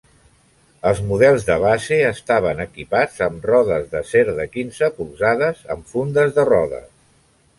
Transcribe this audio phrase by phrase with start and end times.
[0.91, 6.47] Els models de base estaven equipats amb rodes d'acer de quinze polzades amb fundes de
[6.53, 6.89] rodes.